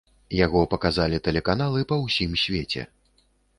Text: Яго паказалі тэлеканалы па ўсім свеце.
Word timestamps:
Яго 0.37 0.61
паказалі 0.71 1.19
тэлеканалы 1.27 1.85
па 1.93 2.01
ўсім 2.07 2.35
свеце. 2.47 2.81